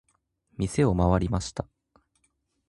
[0.57, 1.67] 店を回りました。